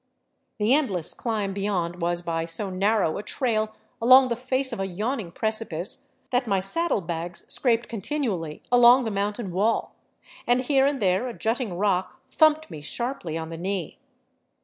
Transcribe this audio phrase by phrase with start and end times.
[0.57, 4.87] The endless climb beyond was by so narrow a trail along the face of a
[4.87, 9.93] yawning precipice that my saddlebags scraped continually along the mountain wall,
[10.47, 13.99] and here and there a jutting rock thumped me sharply on the knee.